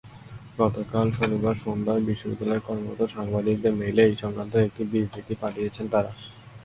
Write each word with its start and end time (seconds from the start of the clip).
গতকাল 0.59 1.07
শনিবার 1.11 1.55
সন্ধ্যায় 1.55 2.03
বিশ্ববিদ্যালয়ে 2.05 2.65
কর্মরত 2.67 3.01
সাংবাদিকদের 3.07 3.73
মেইলে 3.73 4.03
এ-সংক্রান্ত 4.05 4.53
একটি 4.57 4.81
বিবৃতি 4.91 5.33
পাঠিয়েছেন 5.41 5.85
তাঁরা। 5.87 6.11